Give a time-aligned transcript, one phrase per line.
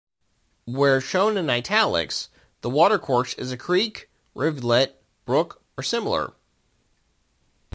[0.65, 2.29] Where shown in "italics",
[2.61, 6.33] the watercourse is a creek, rivulet, brook, or similar.